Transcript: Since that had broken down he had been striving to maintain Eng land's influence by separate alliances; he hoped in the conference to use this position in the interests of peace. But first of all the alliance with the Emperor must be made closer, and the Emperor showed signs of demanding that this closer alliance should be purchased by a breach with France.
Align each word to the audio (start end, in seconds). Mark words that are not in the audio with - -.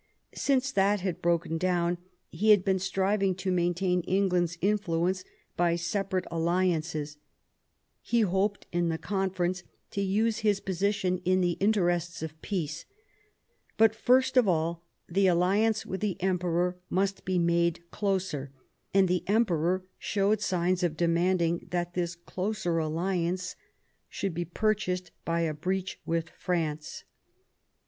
Since 0.33 0.71
that 0.71 1.01
had 1.01 1.21
broken 1.21 1.59
down 1.59 1.99
he 2.31 2.49
had 2.49 2.65
been 2.65 2.79
striving 2.79 3.35
to 3.35 3.51
maintain 3.51 4.01
Eng 4.07 4.29
land's 4.29 4.57
influence 4.59 5.23
by 5.55 5.75
separate 5.75 6.25
alliances; 6.31 7.17
he 8.01 8.21
hoped 8.21 8.65
in 8.71 8.89
the 8.89 8.97
conference 8.97 9.61
to 9.91 10.01
use 10.01 10.41
this 10.41 10.59
position 10.59 11.19
in 11.19 11.41
the 11.41 11.51
interests 11.59 12.23
of 12.23 12.41
peace. 12.41 12.85
But 13.77 13.93
first 13.93 14.37
of 14.37 14.47
all 14.47 14.83
the 15.07 15.27
alliance 15.27 15.85
with 15.85 16.01
the 16.01 16.19
Emperor 16.19 16.79
must 16.89 17.23
be 17.23 17.37
made 17.37 17.83
closer, 17.91 18.51
and 18.95 19.07
the 19.07 19.23
Emperor 19.27 19.85
showed 19.99 20.41
signs 20.41 20.81
of 20.81 20.97
demanding 20.97 21.67
that 21.69 21.93
this 21.93 22.15
closer 22.15 22.79
alliance 22.79 23.55
should 24.09 24.33
be 24.33 24.45
purchased 24.45 25.11
by 25.25 25.41
a 25.41 25.53
breach 25.53 25.99
with 26.07 26.31
France. 26.31 27.03